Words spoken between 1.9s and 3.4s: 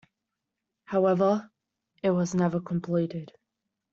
it was never completed.